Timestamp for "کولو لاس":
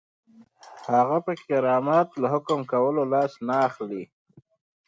2.71-3.31